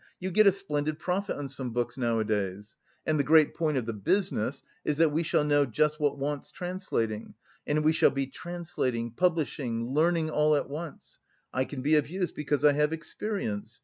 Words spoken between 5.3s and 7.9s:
know just what wants translating, and